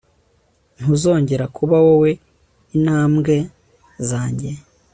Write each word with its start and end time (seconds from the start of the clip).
ntuzongera 0.77 1.45
kuba 1.57 1.77
wowe 1.85 2.11
intambwe 2.75 3.35
zanjye 4.09 4.49